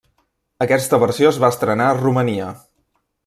[0.65, 2.51] Aquesta versió es va estrenar a Romania.